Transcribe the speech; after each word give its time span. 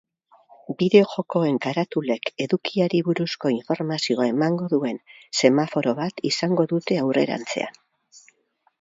Bideo-jokoen 0.77 1.59
karatulek 1.65 2.31
edukiari 2.47 3.03
buruzko 3.09 3.53
informazioa 3.57 4.27
emango 4.33 4.73
duen 4.75 5.01
semaforo 5.43 5.97
bat 6.03 6.27
izango 6.35 6.71
dute 6.77 7.03
aurrerantzean. 7.07 7.83